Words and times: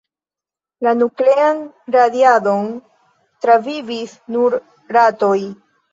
La 0.85 0.93
nuklean 1.01 1.59
radiadon 1.97 2.71
travivis 3.47 4.17
nur 4.37 4.57
ratoj. 4.99 5.37